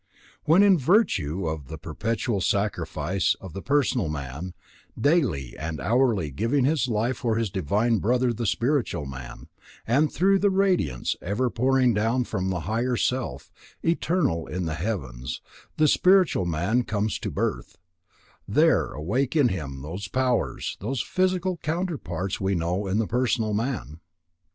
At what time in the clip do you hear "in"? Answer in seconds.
0.63-0.79, 14.47-14.65, 19.35-19.49, 22.87-22.97